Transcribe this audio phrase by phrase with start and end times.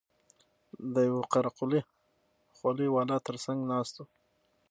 [0.93, 1.81] د يوه قره قلي
[2.57, 4.03] خولۍ والا تر څنگ ناست و.